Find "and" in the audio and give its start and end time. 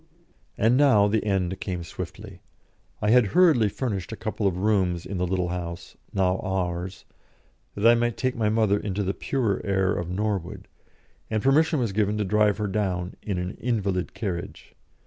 0.57-0.77, 11.29-11.43